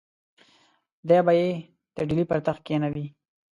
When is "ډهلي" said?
2.07-2.23